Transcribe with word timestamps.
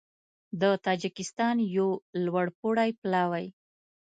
د 0.61 0.63
تاجېکستان 0.85 1.55
یو 1.77 1.89
لوړپوړی 2.25 2.89
پلاوی 3.01 3.45